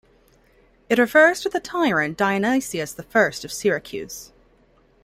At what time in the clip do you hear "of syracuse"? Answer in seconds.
3.45-4.31